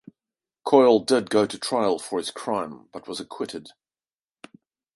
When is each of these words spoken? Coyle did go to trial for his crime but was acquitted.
Coyle 0.65 1.01
did 1.05 1.29
go 1.29 1.45
to 1.45 1.59
trial 1.59 1.99
for 1.99 2.17
his 2.17 2.31
crime 2.31 2.89
but 2.91 3.07
was 3.07 3.19
acquitted. 3.19 3.69